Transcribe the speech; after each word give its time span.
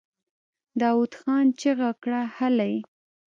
داوود 0.81 1.13
خان 1.19 1.45
چيغه 1.59 1.89
کړه! 2.01 2.21
هلئ! 2.37 2.75